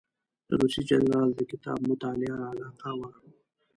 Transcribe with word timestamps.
د 0.47 0.49
روسي 0.59 0.81
جنرال 0.89 1.29
د 1.35 1.41
کتاب 1.51 1.79
مطالعه 1.91 2.37
علاقه 2.49 2.91
وه. 2.99 3.09